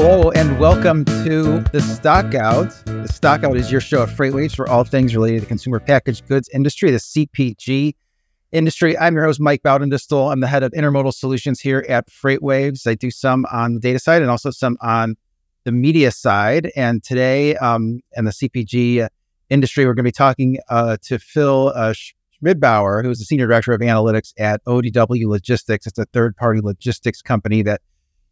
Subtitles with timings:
[0.00, 2.70] Hello and welcome to the Stockout.
[2.84, 6.28] The Stockout is your show of FreightWaves for all things related to the consumer packaged
[6.28, 7.96] goods industry, the CPG
[8.52, 8.96] industry.
[8.96, 10.30] I'm your host, Mike Baudendistel.
[10.30, 12.86] I'm the head of intermodal solutions here at FreightWaves.
[12.86, 15.16] I do some on the data side and also some on
[15.64, 16.70] the media side.
[16.76, 19.08] And today, um, in the CPG
[19.50, 21.92] industry, we're going to be talking uh, to Phil uh,
[22.40, 25.88] Schmidbauer, who's the senior director of analytics at ODW Logistics.
[25.88, 27.80] It's a third party logistics company that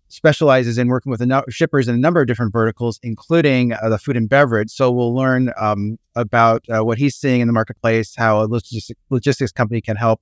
[0.09, 3.99] specializes in working with no- shippers in a number of different verticals, including uh, the
[3.99, 4.71] food and beverage.
[4.71, 9.01] So we'll learn um, about uh, what he's seeing in the marketplace, how a logistics,
[9.11, 10.21] logistics company can help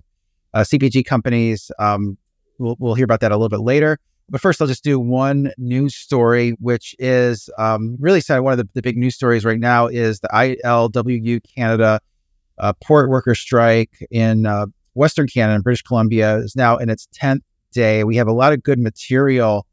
[0.55, 1.71] uh, CPG companies.
[1.79, 2.17] Um,
[2.59, 3.99] we'll, we'll hear about that a little bit later.
[4.31, 8.39] But first, I'll just do one news story, which is um, really sad.
[8.41, 12.01] One of the, the, big news stories right now is the ILWU Canada
[12.59, 17.43] uh, port worker strike in uh, Western Canada, British Columbia, is now in its 10th
[17.73, 18.03] day.
[18.05, 19.67] We have a lot of good material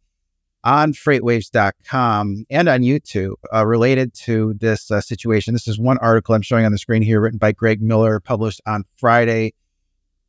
[0.63, 5.53] on freightwaves.com and on YouTube uh, related to this uh, situation.
[5.53, 8.61] This is one article I'm showing on the screen here, written by Greg Miller, published
[8.65, 9.53] on Friday.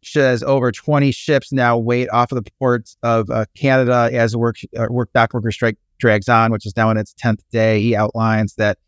[0.05, 4.39] Says over 20 ships now wait off of the ports of uh, Canada as the
[4.39, 7.81] work, uh, work dock worker strike drags on, which is now in its 10th day.
[7.81, 8.79] He outlines that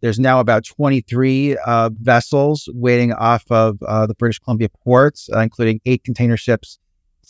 [0.00, 5.80] there's now about 23 uh, vessels waiting off of uh, the British Columbia ports, including
[5.86, 6.78] eight container ships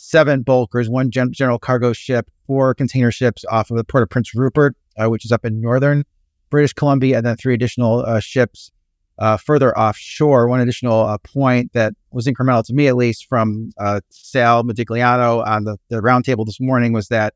[0.05, 4.09] seven bulkers, one gen- general cargo ship, four container ships off of the port of
[4.09, 6.03] Prince Rupert, uh, which is up in northern
[6.49, 8.71] British Columbia, and then three additional uh, ships
[9.17, 10.47] uh, further offshore.
[10.47, 15.45] One additional uh, point that was incremental to me, at least, from uh, Sal Mercogliano
[15.45, 17.33] on the, the roundtable this morning was that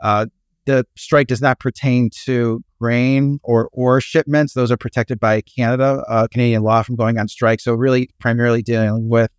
[0.00, 0.26] uh,
[0.66, 4.52] the strike does not pertain to grain or ore shipments.
[4.52, 7.60] Those are protected by Canada, Canadian law from going on strike.
[7.60, 9.30] So, really, primarily dealing with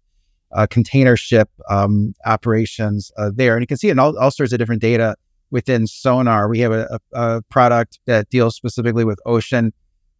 [0.51, 3.55] uh, container ship um, operations uh, there.
[3.55, 5.15] And you can see in all, all, sorts of different data
[5.51, 6.47] within Sonar.
[6.47, 9.73] We have a, a, a product that deals specifically with ocean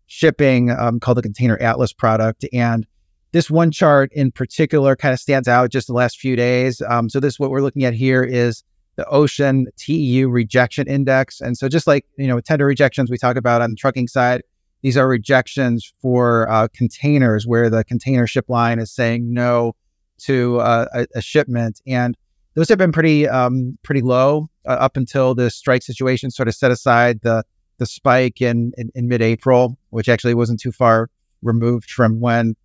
[0.07, 2.45] shipping um, called the Container Atlas product.
[2.53, 2.85] And
[3.31, 6.81] this one chart in particular kind of stands out just the last few days.
[6.87, 8.63] Um, so this what we're looking at here is
[8.95, 11.39] the ocean TEU rejection index.
[11.39, 14.41] And so just like, you know, tender rejections we talk about on the trucking side,
[14.81, 19.75] these are rejections for uh, containers where the container ship line is saying no
[20.19, 22.17] to uh, a, a, shipment, and
[22.55, 26.55] those have been pretty um, pretty low uh, up until the strike situation sort of
[26.55, 27.43] set aside the
[27.77, 31.09] the spike in in, in mid April, which actually wasn't too far
[31.41, 32.55] removed from when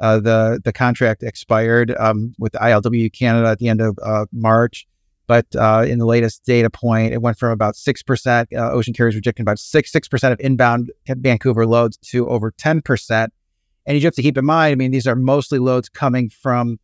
[0.00, 4.86] uh, the the contract expired um, with ILW Canada at the end of uh, March.
[5.26, 8.94] But uh, in the latest data point, it went from about six percent uh, ocean
[8.94, 13.32] carriers rejecting about six six percent of inbound Vancouver loads to over ten percent.
[13.86, 16.30] And you just have to keep in mind, I mean, these are mostly loads coming
[16.30, 16.78] from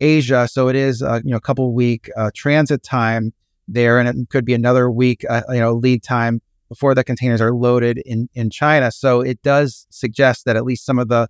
[0.00, 0.48] Asia.
[0.48, 3.32] So it is, uh, you know, a couple week uh, transit time
[3.68, 7.40] there, and it could be another week, uh, you know, lead time before the containers
[7.40, 8.90] are loaded in in China.
[8.90, 11.28] So it does suggest that at least some of the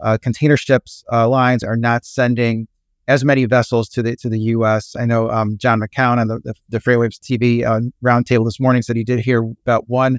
[0.00, 2.68] uh, container ships uh, lines are not sending
[3.08, 4.96] as many vessels to the to the U.S.
[4.98, 8.82] I know um, John McCown on the the, the Freightwaves TV uh, roundtable this morning
[8.82, 10.18] said he did hear about one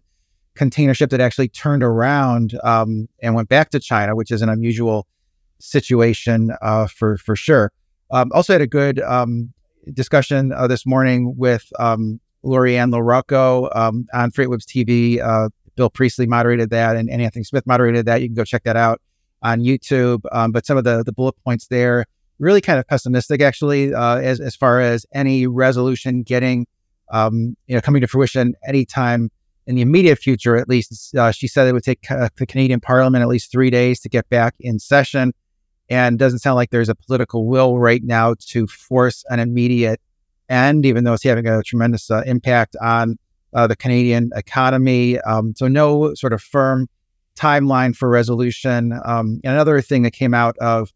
[0.56, 4.50] container ship that actually turned around um, and went back to China, which is an
[4.50, 5.08] unusual
[5.60, 6.52] situation
[6.90, 7.72] for for sure.
[8.12, 9.54] Um, also had a good um,
[9.94, 15.22] discussion uh, this morning with um, Lori-Ann LaRocco um, on FreightWaves TV.
[15.22, 18.22] Uh, Bill Priestley moderated that, and, and, Anthony Smith moderated that.
[18.22, 19.00] You can go check that out
[19.44, 20.22] on YouTube.
[20.32, 22.06] Um, but some of the the bullet points there
[22.40, 26.68] really kind of pessimistic, actually, uh, as as far as any resolution getting
[27.12, 29.30] um, you know coming to fruition anytime
[29.66, 30.56] in the immediate future.
[30.56, 33.70] At least, uh, she said it would take uh, the Canadian Parliament at least three
[33.70, 35.34] days to get back in session
[35.90, 40.02] and doesn't sound like there's a political will right now to force an immediate
[40.50, 43.18] end, even though it's having a tremendous uh, impact on
[43.54, 45.20] uh, the Canadian economy.
[45.22, 46.88] Um, so, no sort of firm
[47.38, 48.94] timeline for resolution.
[49.06, 50.92] Um, and another thing that came out of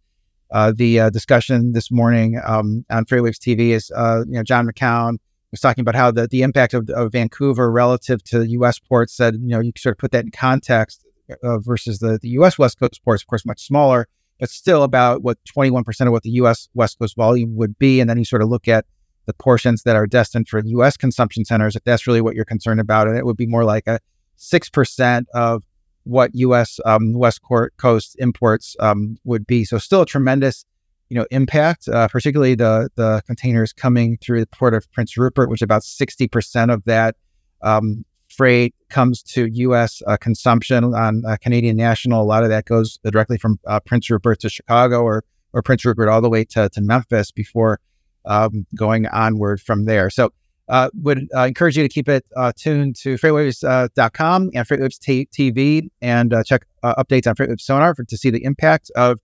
[0.52, 4.68] uh, the uh, discussion this morning um, on Freightwaves TV is, uh, you know, John
[4.68, 5.18] McCown
[5.52, 8.80] was talking about how the, the impact of, of Vancouver relative to U.S.
[8.80, 11.06] ports said, you know, you sort of put that in context
[11.44, 12.58] uh, versus the, the U.S.
[12.58, 14.08] West Coast ports, of course, much smaller
[14.42, 18.02] but still about what 21% of what the US West Coast volume would be.
[18.02, 18.86] And then you sort of look at
[19.28, 22.80] the portions that are destined for US consumption centers, if that's really what you're concerned
[22.80, 23.08] about.
[23.08, 24.00] And it would be more like a
[24.40, 25.64] 6% of
[26.06, 27.42] what US um, West
[27.78, 29.64] Coast imports um, would be.
[29.64, 30.66] So still a tremendous
[31.10, 35.50] you know, impact, uh, particularly the the containers coming through the port of Prince Rupert,
[35.50, 37.16] which about 60% of that
[37.62, 38.06] um,
[38.38, 40.02] freight comes to U.S.
[40.08, 44.10] Uh, consumption on uh, Canadian National, a lot of that goes directly from uh, Prince
[44.10, 45.24] Rupert to Chicago or
[45.54, 47.80] or Prince Rupert all the way to, to Memphis before
[48.26, 50.10] um, going onward from there.
[50.10, 50.32] So
[50.70, 55.28] Uh, would uh, encourage you to keep it uh, tuned to freightwaves.com and Freightwaves t-
[55.38, 59.20] TV and check updates on Freightwaves Sonar for, to see the impact of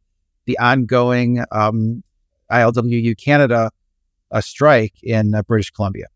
[0.46, 2.04] the ongoing um,
[2.52, 3.72] ILWU Canada
[4.42, 6.08] strike in British Columbia.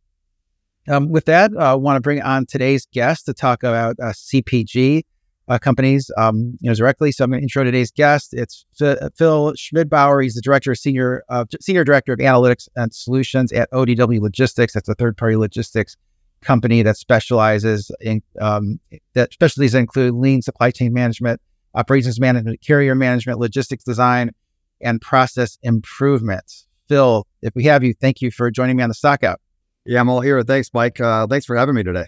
[0.87, 5.03] Um, with that, I want to bring on today's guest to talk about CPG
[5.47, 7.11] uh, companies, um, you know, directly.
[7.11, 8.33] So I'm going to intro today's guest.
[8.33, 10.23] It's F- Phil Schmidbauer.
[10.23, 14.73] He's the director, of senior uh, senior director of analytics and solutions at ODW Logistics.
[14.73, 15.97] That's a third party logistics
[16.41, 18.79] company that specializes in um,
[19.13, 21.41] that specialties include lean supply chain management,
[21.75, 24.31] operations management, carrier management, logistics design,
[24.79, 26.65] and process improvements.
[26.87, 29.39] Phil, if we have you, thank you for joining me on the Stockout.
[29.85, 30.41] Yeah, I'm all here.
[30.43, 30.99] Thanks, Mike.
[30.99, 32.05] Uh, thanks for having me today.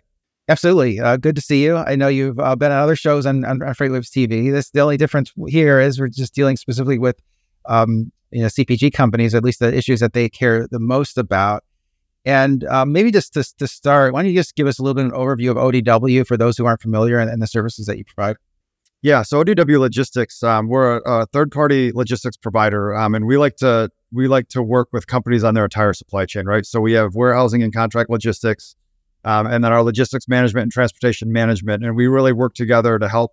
[0.50, 1.00] Absolutely.
[1.00, 1.78] Uh, good to see you.
[1.78, 4.52] I know you've uh, been on other shows on, on, on Freightwaves TV.
[4.52, 7.20] This the only difference here is we're just dealing specifically with
[7.66, 11.64] um, you know CPG companies, at least the issues that they care the most about.
[12.26, 14.96] And um, maybe just to, to start, why don't you just give us a little
[14.96, 17.86] bit of an overview of ODW for those who aren't familiar and, and the services
[17.88, 18.38] that you provide?
[19.02, 23.58] Yeah, so ODW Logistics, um, we're a, a third-party logistics provider, um, and we like
[23.58, 26.66] to we like to work with companies on their entire supply chain, right?
[26.66, 28.76] So we have warehousing and contract logistics,
[29.26, 31.84] um, and then our logistics management and transportation management.
[31.84, 33.32] And we really work together to help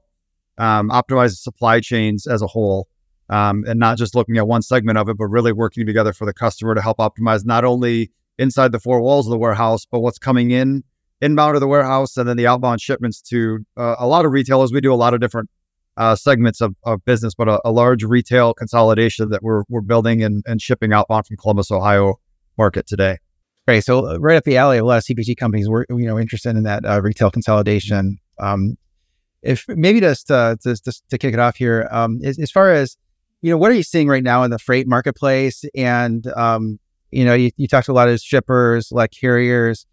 [0.58, 2.88] um, optimize the supply chains as a whole.
[3.28, 6.24] Um, and not just looking at one segment of it, but really working together for
[6.24, 10.00] the customer to help optimize not only inside the four walls of the warehouse, but
[10.00, 10.82] what's coming in
[11.20, 14.72] inbound to the warehouse and then the outbound shipments to uh, a lot of retailers.
[14.72, 15.50] We do a lot of different
[16.00, 20.23] uh, segments of, of business, but a, a, large retail consolidation that we're, we're building
[20.23, 22.19] and, and shipping outbound from Columbus, Ohio
[22.56, 23.19] market today.
[23.69, 23.85] Great.
[23.85, 26.56] So uh, right up the alley, a lot of CPG companies were you know interested
[26.56, 28.19] in that uh, retail consolidation.
[28.38, 28.79] Um,
[29.43, 32.73] if maybe just uh, just, just to kick it off here, um, as, as, far
[32.73, 32.97] as
[33.43, 35.64] you know, what are you seeing right now in the freight marketplace?
[35.75, 36.81] And um,
[37.11, 39.85] you know, you, you talked to a lot of shippers, like carriers.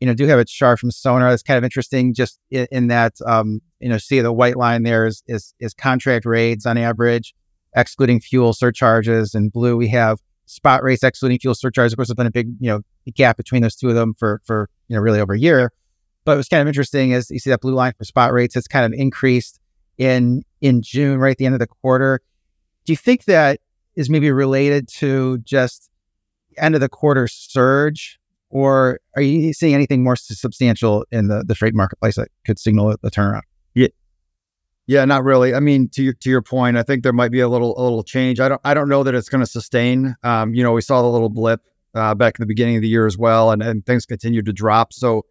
[0.00, 2.86] You know, do have a chart from Sonar that's kind of interesting, just in, in
[2.88, 6.78] that um, you know, see the white line there is, is is contract rates on
[6.78, 7.34] average,
[7.74, 9.34] excluding fuel surcharges.
[9.34, 11.92] And blue, we have spot rates excluding fuel surcharges.
[11.92, 12.80] Of course, there's been a big you know
[13.14, 15.72] gap between those two of them for for you know really over a year.
[16.24, 18.68] But what's kind of interesting is you see that blue line for spot rates has
[18.68, 19.60] kind of increased
[19.96, 22.20] in in June, right at the end of the quarter.
[22.84, 23.60] Do you think that
[23.96, 25.90] is maybe related to just
[26.56, 28.18] end of the quarter surge,
[28.50, 32.90] or are you seeing anything more substantial in the the freight marketplace that could signal
[32.90, 33.42] a turnaround?
[33.74, 33.88] Yeah,
[34.86, 35.54] yeah, not really.
[35.54, 37.82] I mean, to your, to your point, I think there might be a little a
[37.82, 38.40] little change.
[38.40, 40.16] I don't I don't know that it's going to sustain.
[40.22, 41.60] Um, you know, we saw the little blip
[41.94, 44.52] uh, back in the beginning of the year as well, and, and things continued to
[44.52, 44.94] drop.
[44.94, 45.26] So,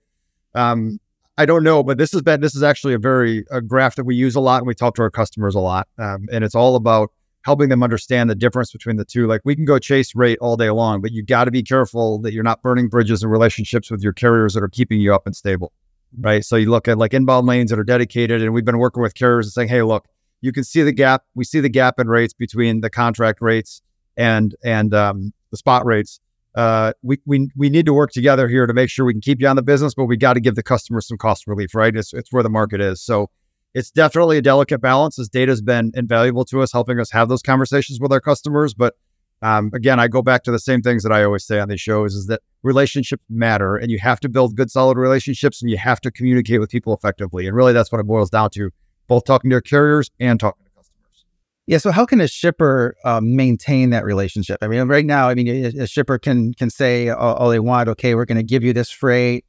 [0.54, 1.00] um,
[1.40, 4.06] I don't know, but this has been this is actually a very a graph that
[4.06, 6.56] we use a lot and we talk to our customers a lot, um, and it's
[6.56, 7.12] all about
[7.48, 9.26] helping them understand the difference between the two.
[9.26, 12.20] Like we can go chase rate all day long, but you got to be careful
[12.20, 15.26] that you're not burning bridges and relationships with your carriers that are keeping you up
[15.26, 15.74] and stable
[16.20, 16.44] right?
[16.44, 19.14] So you look at like inbound lanes that are dedicated, and we've been working with
[19.14, 20.08] carriers and saying, hey, look,
[20.42, 21.24] you can see the gap.
[21.36, 23.82] We see the gap in rates between the contract rates
[24.16, 26.20] and and um, the spot rates.
[26.56, 29.42] Uh, we, we we need to work together here to make sure we can keep
[29.42, 31.96] you on the business, but we got to give the customer some cost relief, right?
[31.96, 33.02] It's it's where the market is.
[33.02, 33.30] So
[33.74, 35.18] it's definitely a delicate balance.
[35.18, 38.74] This data has been invaluable to us, helping us have those conversations with our customers.
[38.74, 38.96] But
[39.42, 41.82] um, again, I go back to the same things that I always say on these
[41.82, 45.78] shows: is that relationships matter, and you have to build good, solid relationships, and you
[45.78, 47.46] have to communicate with people effectively.
[47.48, 48.72] And really, that's what it boils down to:
[49.08, 51.26] both talking to your carriers and talking to customers.
[51.68, 51.78] Yeah.
[51.78, 54.58] So, how can a shipper um, maintain that relationship?
[54.62, 57.60] I mean, right now, I mean, a, a shipper can can say all, all, they
[57.60, 57.90] want.
[57.90, 59.46] Okay, we're going to give you this freight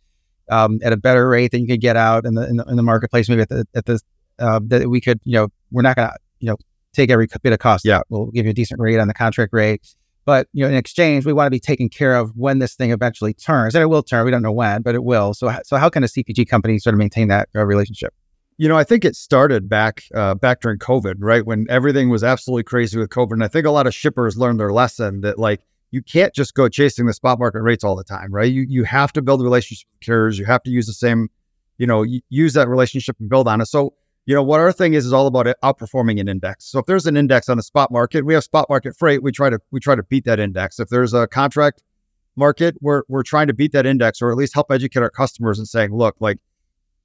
[0.51, 2.77] um, at a better rate than you could get out in the in the, in
[2.77, 3.29] the marketplace.
[3.29, 4.01] Maybe at the at the
[4.39, 6.57] uh, that we could, you know, we're not going to, you know,
[6.93, 7.85] take every bit of cost.
[7.85, 8.01] Yeah.
[8.09, 9.83] We'll give you a decent rate on the contract rate.
[10.25, 12.91] But you know, in exchange, we want to be taken care of when this thing
[12.91, 14.27] eventually turns, and it will turn.
[14.27, 15.33] We don't know when, but it will.
[15.33, 18.13] So, so how can a CPG company sort of maintain that uh, relationship?
[18.59, 22.23] You know, I think it started back uh, back during COVID, right when everything was
[22.23, 25.39] absolutely crazy with COVID, and I think a lot of shippers learned their lesson that
[25.39, 28.51] like you can't just go chasing the spot market rates all the time, right?
[28.51, 30.39] You you have to build relationships with carriers.
[30.39, 31.29] You have to use the same,
[31.79, 33.67] you know, use that relationship and build on it.
[33.67, 33.95] So
[34.27, 36.67] you know what our thing is is all about outperforming an index.
[36.67, 39.23] So if there's an index on the spot market, we have spot market freight.
[39.23, 40.79] We try to we try to beat that index.
[40.79, 41.83] If there's a contract
[42.37, 45.59] market, we're we're trying to beat that index or at least help educate our customers
[45.59, 46.39] and saying, look, like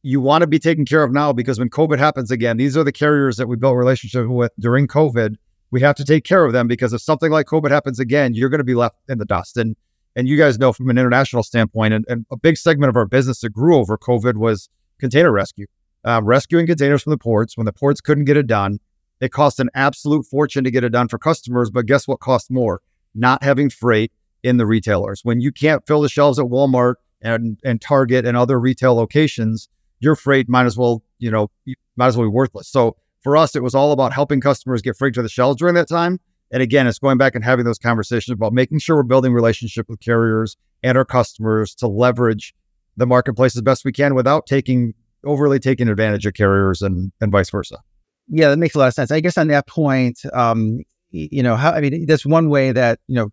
[0.01, 2.83] you want to be taken care of now because when COVID happens again, these are
[2.83, 5.37] the carriers that we built relationship with during COVID.
[5.73, 8.49] We have to take care of them because if something like COVID happens again, you're
[8.49, 9.57] going to be left in the dust.
[9.57, 9.75] And
[10.15, 13.07] and you guys know from an international standpoint, and, and a big segment of our
[13.07, 15.65] business that grew over COVID was container rescue
[16.05, 18.79] uh, rescuing containers from the ports when the ports couldn't get it done.
[19.19, 22.51] It cost an absolute fortune to get it done for customers, but guess what cost
[22.51, 22.81] more?
[23.15, 24.11] Not having freight
[24.43, 25.21] in the retailers.
[25.23, 29.69] When you can't fill the shelves at Walmart and and Target and other retail locations,
[29.99, 31.49] your freight might as well, you know,
[31.95, 32.67] might as well be worthless.
[32.67, 35.75] So for us, it was all about helping customers get freight to the shelves during
[35.75, 36.19] that time.
[36.51, 39.89] And again, it's going back and having those conversations about making sure we're building relationship
[39.89, 42.53] with carriers and our customers to leverage
[42.95, 44.93] the marketplace as best we can without taking
[45.25, 47.79] overly taking advantage of carriers and and vice versa.
[48.27, 49.09] Yeah, that makes a lot of sense.
[49.09, 52.99] I guess on that point, um, you know, how I mean, that's one way that
[53.07, 53.29] you know,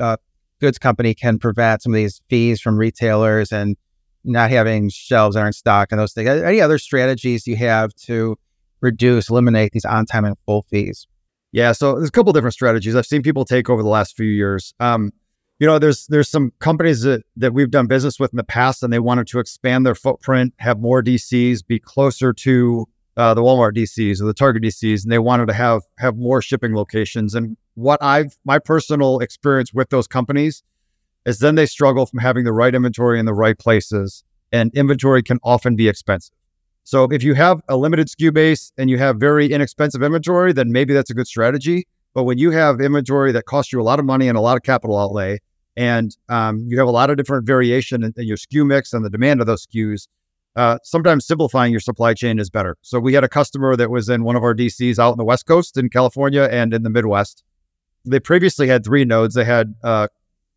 [0.00, 0.16] uh,
[0.60, 3.76] goods company can prevent some of these fees from retailers and
[4.24, 6.28] not having shelves that are in stock and those things.
[6.28, 8.36] Any other strategies you have to
[8.86, 11.06] reduce, eliminate these on time and full fees?
[11.52, 14.26] Yeah, so there's a couple different strategies I've seen people take over the last few
[14.26, 14.74] years.
[14.80, 15.12] Um,
[15.58, 18.82] you know, there's there's some companies that that we've done business with in the past,
[18.82, 23.40] and they wanted to expand their footprint, have more DCs, be closer to uh, the
[23.40, 27.34] Walmart DCs or the Target DCs, and they wanted to have have more shipping locations.
[27.34, 30.62] And what I've my personal experience with those companies
[31.24, 35.22] is then they struggle from having the right inventory in the right places, and inventory
[35.22, 36.36] can often be expensive.
[36.86, 40.70] So if you have a limited SKU base and you have very inexpensive inventory, then
[40.70, 41.88] maybe that's a good strategy.
[42.14, 44.56] But when you have inventory that costs you a lot of money and a lot
[44.56, 45.40] of capital outlay,
[45.76, 49.04] and um, you have a lot of different variation in, in, your SKU mix and
[49.04, 50.06] the demand of those SKUs,
[50.54, 52.76] uh, sometimes simplifying your supply chain is better.
[52.82, 55.24] So we had a customer that was in one of our DCs out in the
[55.24, 57.42] West Coast in California and in the Midwest.
[58.04, 59.34] They previously had three nodes.
[59.34, 60.06] They had uh,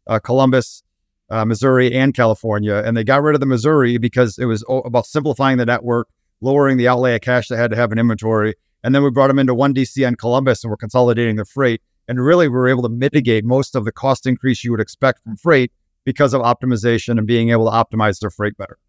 [0.05, 0.83] uh, Columbus,
[1.31, 5.07] uh, Missouri, and California, and they got rid of the Missouri because it was about
[5.07, 6.07] simplifying the network
[6.41, 8.55] lowering the outlay of cash they had to have an inventory.
[8.83, 11.81] And then we brought them into one DC on Columbus and we're consolidating the freight.
[12.07, 15.23] And really, we were able to mitigate most of the cost increase you would expect
[15.23, 15.71] from freight
[16.05, 18.79] because of optimization and being able to optimize their freight better.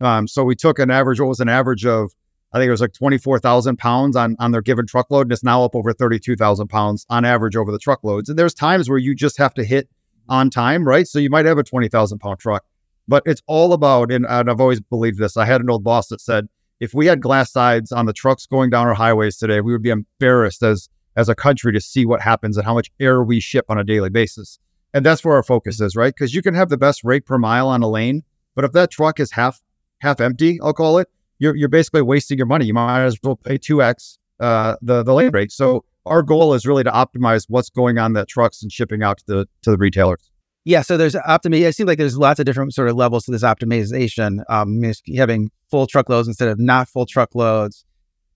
[0.00, 2.12] Um, so we took an average, what was an average of,
[2.52, 5.26] I think it was like 24,000 pounds on, on their given truckload.
[5.26, 8.28] And it's now up over 32,000 pounds on average over the truckloads.
[8.28, 9.88] And there's times where you just have to hit
[10.28, 11.08] on time, right?
[11.08, 12.64] So you might have a 20,000 pound truck,
[13.08, 15.36] but it's all about, and, and I've always believed this.
[15.36, 16.48] I had an old boss that said,
[16.80, 19.82] if we had glass sides on the trucks going down our highways today, we would
[19.82, 23.40] be embarrassed as as a country to see what happens and how much air we
[23.40, 24.60] ship on a daily basis.
[24.94, 26.14] And that's where our focus is, right?
[26.14, 28.22] Because you can have the best rate per mile on a lane,
[28.54, 29.60] but if that truck is half
[29.98, 31.08] half empty, I'll call it,
[31.38, 32.66] you're you're basically wasting your money.
[32.66, 35.52] You might as well pay two x uh, the the lane rate.
[35.52, 39.18] So our goal is really to optimize what's going on that trucks and shipping out
[39.18, 40.30] to the to the retailers.
[40.68, 41.62] Yeah, so there's optimi.
[41.62, 44.42] It seems like there's lots of different sort of levels to this optimization.
[44.50, 44.82] Um,
[45.16, 47.86] having full truckloads instead of not full truckloads,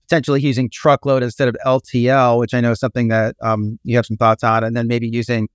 [0.07, 4.07] potentially using truckload instead of LTL, which I know is something that um, you have
[4.07, 5.47] some thoughts on, and then maybe using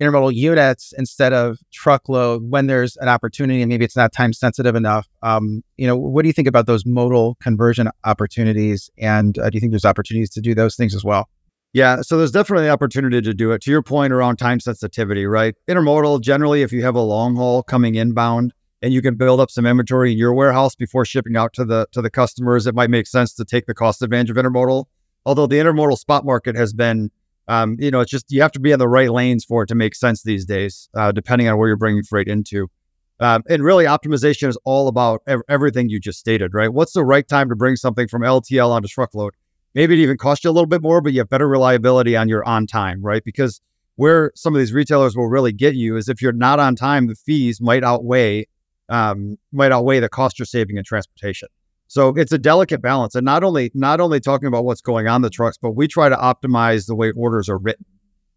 [0.00, 4.74] intermodal units instead of truckload when there's an opportunity and maybe it's not time sensitive
[4.74, 5.06] enough.
[5.22, 8.90] Um, you know, what do you think about those modal conversion opportunities?
[8.98, 11.28] And uh, do you think there's opportunities to do those things as well?
[11.76, 13.60] Yeah, so there's definitely an opportunity to do it.
[13.60, 15.54] To your point around time sensitivity, right?
[15.68, 19.50] Intermodal, generally, if you have a long haul coming inbound and you can build up
[19.50, 22.88] some inventory in your warehouse before shipping out to the to the customers, it might
[22.88, 24.86] make sense to take the cost advantage of intermodal.
[25.26, 27.10] Although the intermodal spot market has been,
[27.46, 29.66] um, you know, it's just you have to be in the right lanes for it
[29.66, 32.70] to make sense these days, uh, depending on where you're bringing freight into.
[33.20, 36.72] Um, and really, optimization is all about ev- everything you just stated, right?
[36.72, 39.34] What's the right time to bring something from LTL onto truckload?
[39.76, 42.30] Maybe it even costs you a little bit more, but you have better reliability on
[42.30, 43.22] your on time, right?
[43.22, 43.60] Because
[43.96, 47.08] where some of these retailers will really get you is if you're not on time,
[47.08, 48.46] the fees might outweigh
[48.88, 51.48] um, might outweigh the cost you're saving in transportation.
[51.88, 55.20] So it's a delicate balance, and not only not only talking about what's going on
[55.20, 57.84] the trucks, but we try to optimize the way orders are written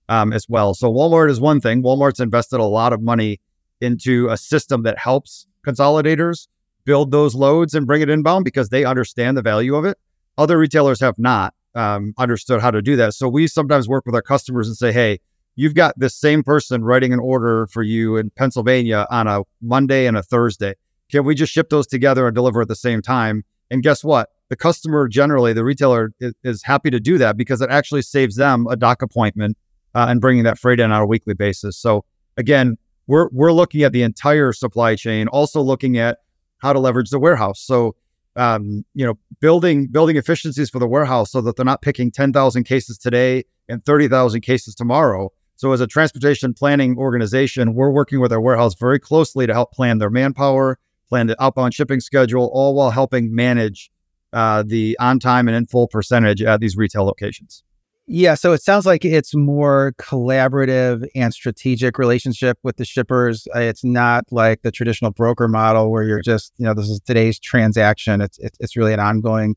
[0.09, 0.73] um, as well.
[0.73, 1.81] So Walmart is one thing.
[1.81, 3.39] Walmart's invested a lot of money
[3.79, 6.49] into a system that helps consolidators
[6.83, 9.97] build those loads and bring it inbound because they understand the value of it.
[10.39, 13.13] Other retailers have not um, understood how to do that.
[13.13, 15.19] So we sometimes work with our customers and say, hey,
[15.57, 20.05] you've got this same person writing an order for you in Pennsylvania on a Monday
[20.05, 20.75] and a Thursday.
[21.11, 23.43] Can we just ship those together and deliver at the same time?
[23.69, 24.29] And guess what?
[24.47, 28.37] The customer generally, the retailer is, is happy to do that because it actually saves
[28.37, 29.57] them a dock appointment
[29.93, 31.77] uh, and bringing that freight in on a weekly basis.
[31.77, 32.05] So
[32.37, 32.77] again,
[33.07, 36.19] we're we're looking at the entire supply chain, also looking at
[36.59, 37.59] how to leverage the warehouse.
[37.59, 37.95] So
[38.39, 42.63] um, you know, building building efficiencies for the warehouse so that they're not picking 10,000
[42.63, 45.29] cases today and 30,000 cases tomorrow.
[45.57, 49.73] So as a transportation planning organization, we're working with our warehouse very closely to help
[49.73, 50.79] plan their manpower,
[51.09, 53.91] plan the outbound shipping schedule, all while helping manage
[54.31, 57.63] uh, the on time and in full percentage at these retail locations.
[58.11, 63.47] Yeah, so it sounds like it's more collaborative and strategic relationship with the shippers.
[63.55, 66.99] Uh, it's not like the traditional broker model where you're just, you know, this is
[67.01, 68.19] today's transaction.
[68.19, 69.55] It's it's, it's really an ongoing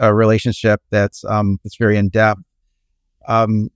[0.00, 2.42] uh, relationship that's um, that's very in depth.
[3.26, 3.70] Um,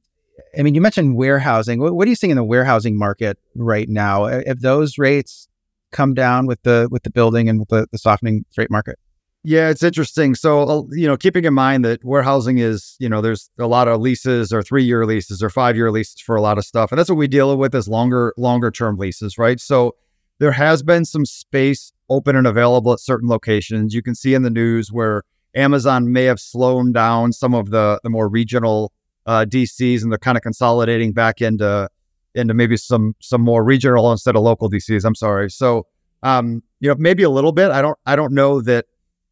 [0.56, 1.80] I mean, you mentioned warehousing.
[1.80, 4.26] What, what are you seeing in the warehousing market right now?
[4.26, 5.48] If those rates
[5.90, 8.96] come down with the with the building and with the, the softening freight market?
[9.46, 10.34] Yeah, it's interesting.
[10.34, 13.88] So, uh, you know, keeping in mind that warehousing is, you know, there's a lot
[13.88, 16.90] of leases or three year leases or five year leases for a lot of stuff.
[16.90, 19.60] And that's what we deal with is longer, longer term leases, right?
[19.60, 19.96] So
[20.38, 23.92] there has been some space open and available at certain locations.
[23.92, 25.24] You can see in the news where
[25.54, 28.92] Amazon may have slowed down some of the, the more regional
[29.26, 31.88] uh, DCs and they're kind of consolidating back into
[32.34, 35.04] into maybe some some more regional instead of local DCs.
[35.04, 35.50] I'm sorry.
[35.50, 35.86] So
[36.22, 37.70] um, you know, maybe a little bit.
[37.70, 38.86] I don't I don't know that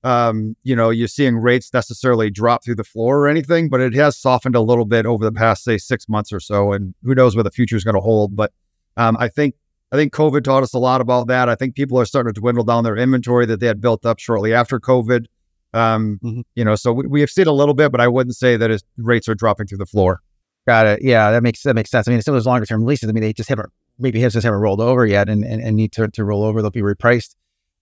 [0.05, 3.95] um, you know, you're seeing rates necessarily drop through the floor or anything, but it
[3.95, 6.73] has softened a little bit over the past, say, six months or so.
[6.73, 8.35] And who knows where the future is going to hold.
[8.35, 8.53] But
[8.97, 9.55] um, I think
[9.93, 11.49] I think COVID taught us a lot about that.
[11.49, 14.19] I think people are starting to dwindle down their inventory that they had built up
[14.19, 15.27] shortly after COVID.
[15.75, 16.41] Um, mm-hmm.
[16.55, 18.71] You know, so we, we, have seen a little bit, but I wouldn't say that
[18.71, 20.21] his rates are dropping through the floor.
[20.67, 21.01] Got it.
[21.03, 22.09] Yeah, that makes that makes sense.
[22.09, 24.43] I mean, some of those longer term leases, I mean, they just haven't maybe just
[24.43, 26.61] haven't rolled over yet, and, and, and need to, to roll over.
[26.61, 27.37] They'll be repriced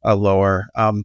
[0.05, 0.67] uh, lower.
[0.75, 1.05] Um,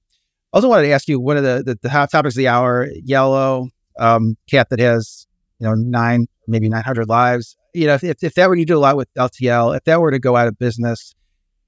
[0.55, 2.89] also wanted to ask you one of the, the, the hot topics of the hour,
[3.03, 3.69] yellow
[3.99, 5.27] um, cat that has,
[5.59, 7.57] you know, nine, maybe 900 lives.
[7.73, 9.99] You know, if, if, if that were, you do a lot with LTL, if that
[9.99, 11.13] were to go out of business,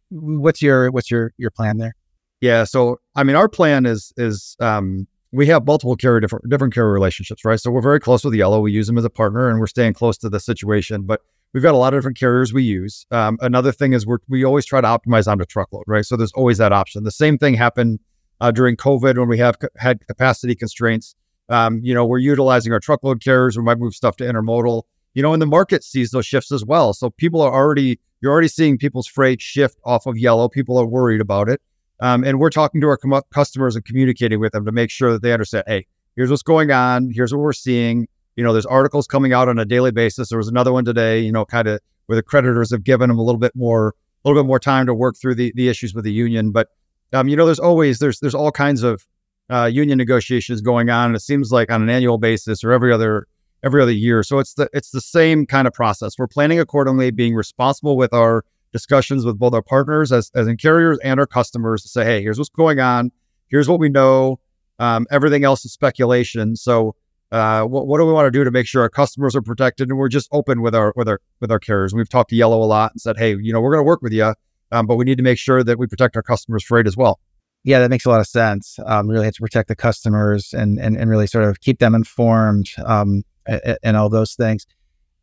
[0.09, 1.95] what's your, what's your, your plan there?
[2.39, 2.63] Yeah.
[2.63, 6.91] So, I mean, our plan is, is, um, we have multiple carrier different different carrier
[6.91, 7.59] relationships, right?
[7.59, 8.61] So we're very close with Yellow.
[8.61, 11.01] We use them as a partner, and we're staying close to the situation.
[11.01, 11.21] But
[11.53, 13.05] we've got a lot of different carriers we use.
[13.11, 16.05] Um, another thing is we we always try to optimize onto truckload, right?
[16.05, 17.03] So there's always that option.
[17.03, 17.99] The same thing happened
[18.41, 21.15] uh, during COVID when we have had capacity constraints.
[21.49, 23.57] Um, you know, we're utilizing our truckload carriers.
[23.57, 24.83] We might move stuff to intermodal.
[25.13, 26.93] You know, and the market sees those shifts as well.
[26.93, 30.49] So people are already you're already seeing people's freight shift off of yellow.
[30.49, 31.61] People are worried about it,
[31.99, 35.11] um, and we're talking to our com- customers and communicating with them to make sure
[35.11, 35.63] that they understand.
[35.67, 37.11] Hey, here's what's going on.
[37.11, 38.07] Here's what we're seeing.
[38.35, 40.29] You know, there's articles coming out on a daily basis.
[40.29, 41.19] There was another one today.
[41.19, 44.27] You know, kind of where the creditors have given them a little bit more, a
[44.29, 46.69] little bit more time to work through the the issues with the union, but
[47.13, 49.05] um, you know, there's always there's there's all kinds of
[49.49, 52.91] uh, union negotiations going on, and it seems like on an annual basis or every
[52.91, 53.27] other
[53.63, 54.23] every other year.
[54.23, 56.13] So it's the it's the same kind of process.
[56.17, 58.43] We're planning accordingly, being responsible with our
[58.73, 62.21] discussions with both our partners as as in carriers and our customers to say, hey,
[62.21, 63.11] here's what's going on,
[63.47, 64.39] here's what we know.
[64.79, 66.55] Um, everything else is speculation.
[66.55, 66.95] So
[67.31, 69.89] uh, what, what do we want to do to make sure our customers are protected
[69.89, 72.61] and we're just open with our with our with our carriers we've talked to yellow
[72.61, 74.33] a lot and said hey you know we're going to work with you
[74.71, 77.19] um, but we need to make sure that we protect our customers' freight as well.
[77.63, 78.79] Yeah, that makes a lot of sense.
[78.85, 81.95] Um, really have to protect the customers and and, and really sort of keep them
[81.95, 84.65] informed um, and, and, all those things.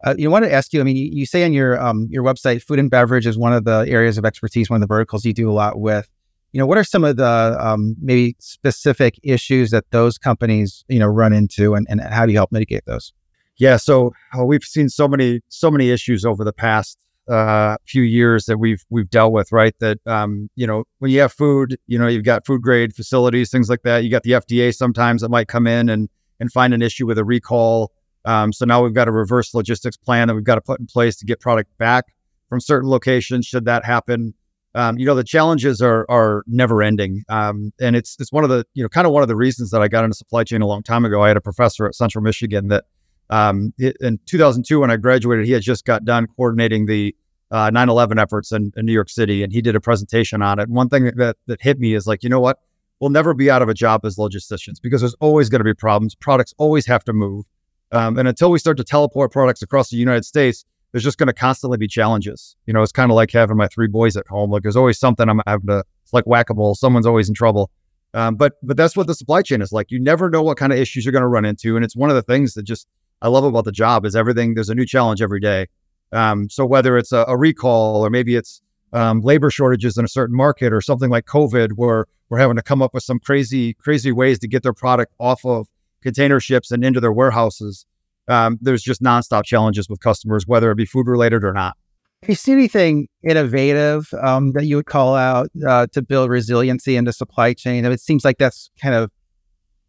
[0.05, 0.81] Uh, you know, I want to ask you.
[0.81, 3.53] I mean, you, you say on your um, your website, food and beverage is one
[3.53, 6.09] of the areas of expertise, one of the verticals you do a lot with.
[6.53, 10.99] You know, what are some of the um, maybe specific issues that those companies you
[10.99, 13.13] know run into, and, and how do you help mitigate those?
[13.57, 16.99] Yeah, so uh, we've seen so many so many issues over the past
[17.29, 19.75] uh, few years that we've we've dealt with, right?
[19.81, 23.51] That um, you know, when you have food, you know, you've got food grade facilities,
[23.51, 24.05] things like that.
[24.05, 26.09] You got the FDA sometimes that might come in and
[26.41, 27.93] and find an issue with a recall.
[28.25, 30.87] Um, so now we've got a reverse logistics plan that we've got to put in
[30.87, 32.07] place to get product back
[32.49, 34.35] from certain locations should that happen.
[34.77, 38.51] Um, you know, the challenges are are never ending, um, and it's it's one of
[38.51, 40.63] the you know kind of one of the reasons that I got into supply chain
[40.63, 41.23] a long time ago.
[41.23, 42.85] I had a professor at Central Michigan that
[43.31, 47.15] um, in 2002, when I graduated, he had just got done coordinating the
[47.51, 50.69] uh, 9/11 efforts in, in, New York City, and he did a presentation on it.
[50.69, 52.59] one thing that that hit me is like, you know what?
[53.01, 55.75] We'll never be out of a job as logisticians because there's always going to be
[55.75, 56.15] problems.
[56.15, 57.45] Products always have to move,
[57.93, 61.27] um, and until we start to teleport products across the United States, there's just going
[61.27, 62.57] to constantly be challenges.
[62.67, 64.51] You know, it's kind of like having my three boys at home.
[64.51, 65.85] Like, there's always something I'm having to.
[66.03, 66.75] It's like whack a mole.
[66.75, 67.71] Someone's always in trouble.
[68.15, 69.91] Um, but but that's what the supply chain is like.
[69.91, 72.11] You never know what kind of issues you're going to run into, and it's one
[72.11, 72.87] of the things that just
[73.23, 74.55] I love about the job is everything.
[74.55, 75.67] There's a new challenge every day.
[76.13, 80.09] Um, so whether it's a, a, recall or maybe it's um, labor shortages in a
[80.09, 83.75] certain market or something like COVID, where we're having to come up with some crazy,
[83.75, 85.67] crazy ways to get their product off of
[86.03, 87.87] container ships and into their warehouses.
[88.29, 91.77] Um, there's just nonstop challenges with customers, whether it be food related or not.
[92.23, 96.97] Have you seen anything innovative um, that you would call out uh, to build resiliency
[96.97, 97.85] into supply chain?
[97.85, 99.11] it seems like that's kind of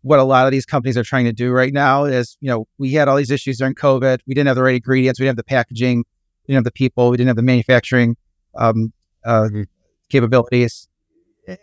[0.06, 2.68] what a lot of these companies are trying to do right now is, you know,
[2.78, 4.20] we had all these issues during COVID.
[4.28, 5.20] We didn't have the right ingredients.
[5.20, 5.98] We didn't have the packaging.
[5.98, 7.10] We didn't have the people.
[7.10, 8.16] We didn't have the manufacturing
[8.54, 8.94] um,
[9.26, 9.64] uh, mm-hmm.
[10.10, 10.88] capabilities.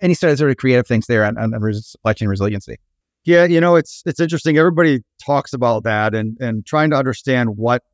[0.01, 2.79] Any sort of creative things there on, on supply chain resiliency?
[3.25, 4.59] Yeah, you know, it's it's interesting.
[4.59, 7.85] Everybody talks about that and and trying to understand what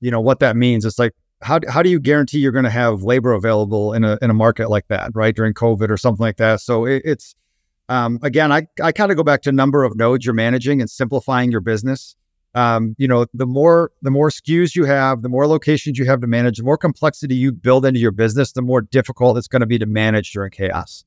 [0.00, 0.86] you know what that means.
[0.86, 4.18] It's like how how do you guarantee you're going to have labor available in a
[4.22, 5.36] in a market like that, right?
[5.36, 6.62] During COVID or something like that.
[6.62, 7.34] So it, it's
[7.88, 10.88] um, again, I, I kind of go back to number of nodes you're managing and
[10.88, 12.16] simplifying your business.
[12.54, 16.20] um, you know, the more the more SKUs you have, the more locations you have
[16.20, 19.60] to manage, the more complexity you build into your business, the more difficult it's going
[19.60, 21.04] to be to manage during chaos.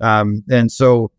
[0.00, 1.12] Um, and so,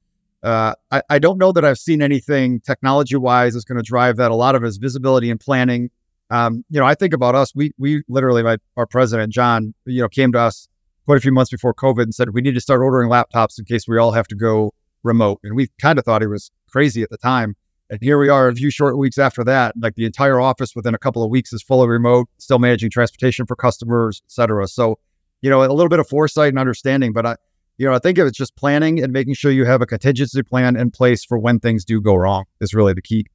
[0.43, 4.17] uh, I, I, don't know that I've seen anything technology wise that's going to drive
[4.17, 4.31] that.
[4.31, 5.91] A lot of it is visibility and planning.
[6.31, 7.53] Um, you know, I think about us.
[7.53, 10.67] We we literally, my our president John, you know, came to us
[11.05, 13.65] quite a few months before COVID and said we need to start ordering laptops in
[13.65, 15.39] case we all have to go remote.
[15.43, 17.55] And we kind of thought he was crazy at the time.
[17.89, 19.75] And here we are a few short weeks after that.
[19.79, 23.45] Like the entire office within a couple of weeks is fully remote, still managing transportation
[23.45, 24.67] for customers, et cetera.
[24.67, 24.97] So,
[25.41, 27.11] you know, a little bit of foresight and understanding.
[27.11, 27.35] But I,
[27.77, 30.75] you know, I think it's just planning and making sure you have a contingency plan
[30.77, 33.25] in place for when things do go wrong is really the key.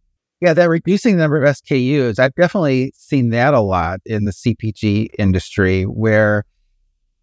[0.40, 4.32] Yeah, that reducing the number of SKUs, I've definitely seen that a lot in the
[4.32, 6.44] CPG industry where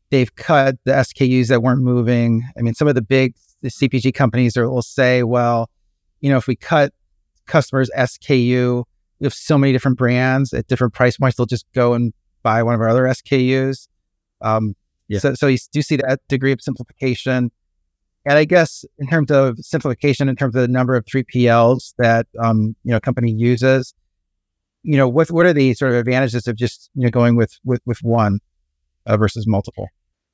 [0.10, 2.44] they've cut the SKUs that weren't moving.
[2.58, 5.70] I mean, some of the big the CPG companies are, will say, well,
[6.20, 6.94] you know, if we cut
[7.48, 8.84] customers SKU,
[9.20, 12.62] we have so many different brands at different price points, they'll just go and buy
[12.62, 13.88] one of our other SKUs.
[14.42, 14.76] Um,
[15.08, 15.20] yeah.
[15.20, 17.52] So, so you do see that degree of simplification.
[18.26, 22.28] And I guess in terms of simplification, in terms of the number of 3PLs that
[22.42, 23.94] um, you know company uses,
[24.84, 27.58] you know, what what are the sort of advantages of just you know going with
[27.66, 28.40] with with one
[29.06, 29.88] uh, versus multiple?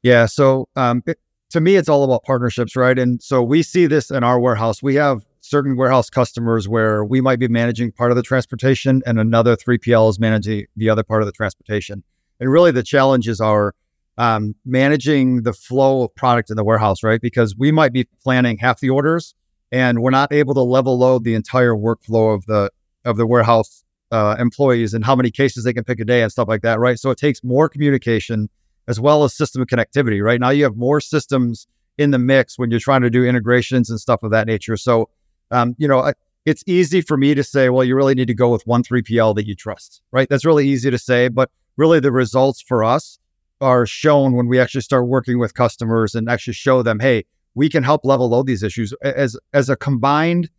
[0.04, 0.28] Yeah.
[0.28, 1.04] So um,
[1.50, 2.98] to me, it's all about partnerships, right?
[2.98, 4.84] And so we see this in our warehouse.
[4.84, 9.20] We have certain warehouse customers where we might be managing part of the transportation and
[9.20, 12.04] another 3PL is managing the other part of the transportation.
[12.40, 13.74] And really, the challenges are
[14.18, 17.22] um, managing the flow of product in the warehouse, right?
[17.22, 19.34] Because we might be planning half the orders
[19.72, 22.72] and we're not able to level load the entire workflow of the
[23.06, 26.32] of the warehouse uh, employees and how many cases they can pick a day and
[26.32, 27.00] stuff like that, right?
[27.00, 28.50] So it takes more communication
[28.90, 30.40] as well as system connectivity, right?
[30.40, 34.00] Now you have more systems in the mix when you're trying to do integrations and
[34.00, 34.76] stuff of that nature.
[34.76, 35.10] So,
[35.52, 36.12] um, you know,
[36.46, 39.36] it's easy for me to say, well, you really need to go with one 3PL
[39.36, 40.28] that you trust, right?
[40.28, 43.20] That's really easy to say, but really the results for us
[43.62, 47.70] are shown when we actually start working with customers and actually show them, hey, we
[47.70, 50.50] can help level load these issues as as a combined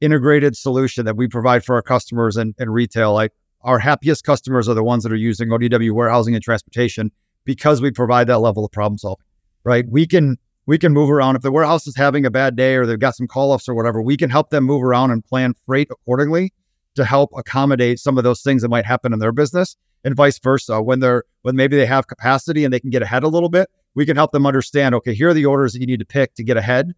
[0.00, 3.14] integrated solution that we provide for our customers and, and retail.
[3.14, 7.10] Like our happiest customers are the ones that are using ODW warehousing and transportation
[7.50, 9.26] because we provide that level of problem solving,
[9.64, 9.84] right?
[9.88, 12.86] We can we can move around if the warehouse is having a bad day or
[12.86, 14.00] they've got some call offs or whatever.
[14.00, 16.52] We can help them move around and plan freight accordingly
[16.94, 20.38] to help accommodate some of those things that might happen in their business, and vice
[20.38, 20.80] versa.
[20.80, 23.68] When they're when maybe they have capacity and they can get ahead a little bit,
[23.96, 24.94] we can help them understand.
[24.94, 26.92] Okay, here are the orders that you need to pick to get ahead,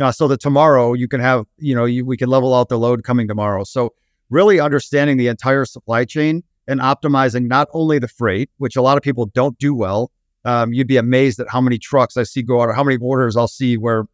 [0.00, 2.76] uh, so that tomorrow you can have you know you, we can level out the
[2.76, 3.62] load coming tomorrow.
[3.62, 3.94] So
[4.30, 8.96] really understanding the entire supply chain and optimizing not only the freight, which a lot
[8.96, 10.10] of people don't do well.
[10.44, 12.98] Um, you'd be amazed at how many trucks I see go out or how many
[12.98, 14.04] orders I'll see where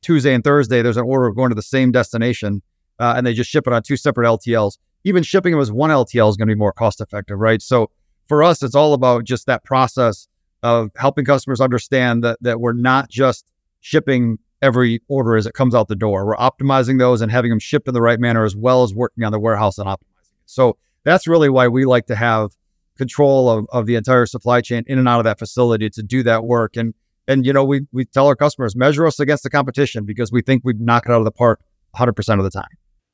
[0.00, 2.62] Tuesday and Thursday there's an order going to the same destination
[2.98, 4.78] uh, and they just ship it on two separate LTLs.
[5.04, 7.60] Even shipping them as one LTL is going to be more cost effective, right?
[7.60, 7.90] So
[8.28, 10.28] for us, it's all about just that process
[10.62, 15.74] of helping customers understand that that we're not just shipping every order as it comes
[15.74, 16.24] out the door.
[16.24, 19.24] We're optimizing those and having them shipped in the right manner as well as working
[19.24, 20.28] on the warehouse and optimizing it.
[20.46, 22.50] So that's really why we like to have
[22.96, 26.22] control of, of the entire supply chain in and out of that facility to do
[26.22, 26.76] that work.
[26.76, 26.94] And
[27.28, 30.42] and you know, we we tell our customers measure us against the competition because we
[30.42, 31.60] think we knock it out of the park
[31.92, 32.68] 100 percent of the time.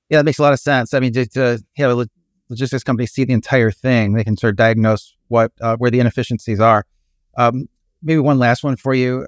[0.08, 0.94] Yeah, that makes a lot of sense.
[0.94, 2.08] I mean, to, to have a
[2.48, 6.00] logistics company see the entire thing, they can sort of diagnose what uh, where the
[6.00, 6.86] inefficiencies are.
[7.36, 7.68] Um,
[8.02, 9.26] maybe one last one for you.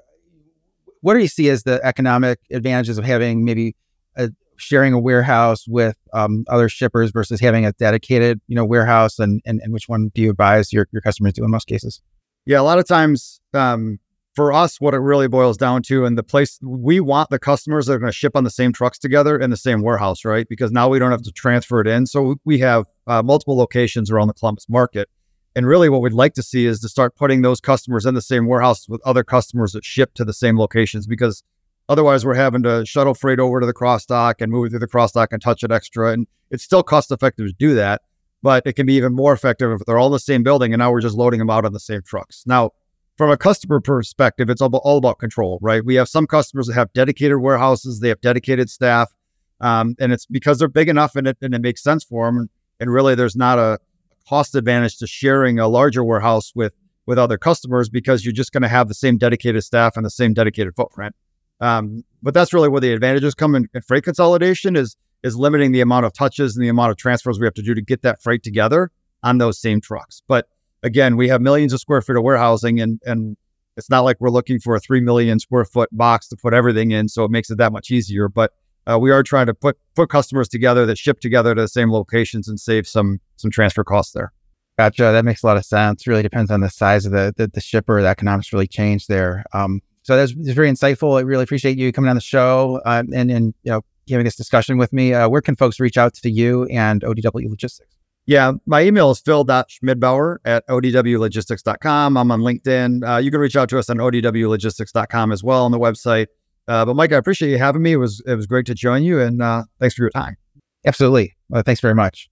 [1.01, 3.75] What do you see as the economic advantages of having maybe
[4.15, 4.29] a
[4.61, 9.41] sharing a warehouse with um, other shippers versus having a dedicated, you know, warehouse, and,
[9.45, 12.01] and and which one do you advise your your customers to in most cases?
[12.45, 13.99] Yeah, a lot of times um,
[14.33, 17.85] for us, what it really boils down to, and the place we want the customers
[17.85, 20.47] that are going to ship on the same trucks together in the same warehouse, right?
[20.47, 22.05] Because now we don't have to transfer it in.
[22.05, 25.09] So we have uh, multiple locations around the Columbus market.
[25.53, 28.21] And really, what we'd like to see is to start putting those customers in the
[28.21, 31.43] same warehouse with other customers that ship to the same locations because
[31.89, 34.79] Otherwise, we're having to shuttle freight over to the cross dock and move it through
[34.79, 36.11] the cross dock and touch it extra.
[36.11, 38.01] And it's still cost effective to do that,
[38.41, 40.79] but it can be even more effective if they're all in the same building and
[40.79, 42.43] now we're just loading them out on the same trucks.
[42.45, 42.71] Now,
[43.17, 45.83] from a customer perspective, it's all, about control, right?
[45.85, 49.11] We have some customers that have dedicated warehouses, they have dedicated staff,
[49.59, 52.49] um, and it's because they're big enough and it, and it makes sense for them.
[52.79, 53.79] And really, there's not a
[54.27, 58.61] cost advantage to sharing a larger warehouse with with other customers because you're just going
[58.61, 61.15] to have the same dedicated staff and the same dedicated footprint.
[61.61, 65.71] Um, but that's really where the advantages come in, in, freight consolidation is is limiting
[65.71, 68.01] the amount of touches and the amount of transfers we have to do to get
[68.01, 70.23] that freight together on those same trucks.
[70.27, 70.47] But
[70.81, 73.37] again, we have millions of square feet of warehousing and and
[73.77, 76.91] it's not like we're looking for a three million square foot box to put everything
[76.91, 78.27] in, so it makes it that much easier.
[78.27, 78.51] But
[78.87, 81.91] uh, we are trying to put put customers together that ship together to the same
[81.91, 84.33] locations and save some some transfer costs there.
[84.77, 85.03] Gotcha.
[85.03, 86.07] That makes a lot of sense.
[86.07, 88.01] Really depends on the size of the the, the shipper.
[88.01, 89.45] The economics really change there.
[89.53, 91.17] Um, so that's, that's, very insightful.
[91.17, 94.35] I really appreciate you coming on the show uh, and and you know having this
[94.35, 95.13] discussion with me.
[95.13, 97.95] Uh, where can folks reach out to you and ODW Logistics?
[98.27, 102.17] Yeah, my email is phil.schmidbauer at odwlogistics.com.
[102.17, 103.07] I'm on LinkedIn.
[103.07, 106.27] Uh, you can reach out to us on odwlogistics.com as well on the website.
[106.67, 107.93] Uh, but Mike, I appreciate you having me.
[107.93, 110.37] It was it was great to join you, and uh, thanks for your time.
[110.85, 111.35] Absolutely.
[111.49, 112.29] Well, thanks very much.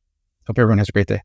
[0.47, 1.21] Hope everyone has a great day.